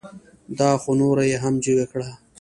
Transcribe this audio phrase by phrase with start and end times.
[0.59, 2.09] دا خو نوره یې هم جگه کړه.